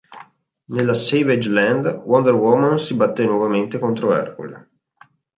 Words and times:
Nella 0.73 0.95
Savage 0.95 1.47
Land, 1.51 1.85
Wonder 2.07 2.33
Woman 2.33 2.79
si 2.79 2.95
batté 2.95 3.23
nuovamente 3.23 3.77
contro 3.77 4.15
Ercole. 4.15 4.69